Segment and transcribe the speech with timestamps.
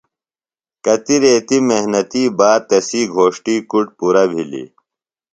[0.83, 4.69] کتیۡ ریتی محنتیۡ باد تسی گھوݜٹی کُڈ پُرہ بِھلیۡ۔